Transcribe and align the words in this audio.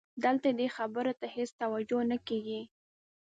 دلته 0.23 0.49
دې 0.59 0.67
خبرې 0.75 1.13
ته 1.19 1.27
هېڅ 1.35 1.49
توجه 1.61 1.99
نه 2.11 2.17
کېږي. 2.27 2.61